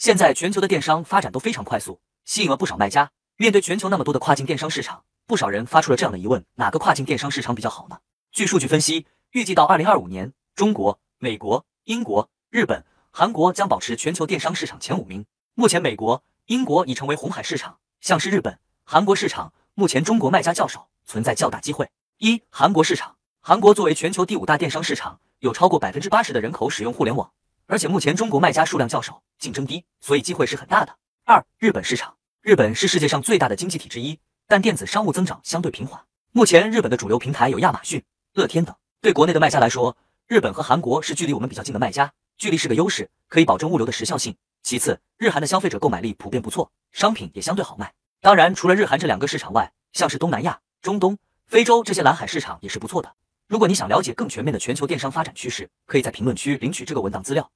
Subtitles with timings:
[0.00, 3.10] 现在全球的电商发展都非常快速，吸引了不少卖家。
[3.36, 7.98] 面对全球那么多的跨境电商市场，不少人发出了这样的疑问：哪个跨境电商市场比较好呢？
[8.32, 15.26] 据数据分析，预计到二零二五年，中国、美国、英国、日本、韩国将保持全球电商市场前五名。
[15.52, 21.90] 目前，美国、英国已成为红海市场，像是日本、韩国市场，目前中国卖家较少，存在较大机会。
[22.16, 27.30] 一、韩国市场，韩国作为全球第五大电商市场，有超过百分之八十的人口使用互联网。
[27.70, 30.96] 而且目前中国卖家数量较少，竞争低，所以机会是很大的。
[31.24, 34.18] 二、日本市场，日本是世界上最大的经济体之一，
[34.48, 36.02] 但电子商务增长相对平缓。
[36.32, 38.74] 目前日本的主流平台有亚马逊、乐天等。
[39.00, 44.36] 对国内的卖家来说，日本和韩国是距离我们比较近的卖家，距离是个优势，可以保证物流的时效性。
[44.64, 47.94] 其次，日韩的消费者购买力普遍不错，商品也相对好卖。
[48.20, 53.14] 当然，除了日韩这两个市场外，像是东南亚、中东、非洲这些蓝海市场也是不错的。
[53.46, 57.48] 如果你想了解更全面的全球电商发展趋势，可以在评论区领取这个文档资料。